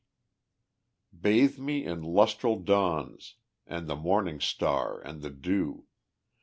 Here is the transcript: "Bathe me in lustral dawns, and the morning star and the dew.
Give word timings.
"Bathe 1.15 1.59
me 1.59 1.85
in 1.85 2.01
lustral 2.01 2.57
dawns, 2.57 3.35
and 3.67 3.87
the 3.87 3.95
morning 3.95 4.39
star 4.39 4.99
and 4.99 5.21
the 5.21 5.29
dew. 5.29 5.85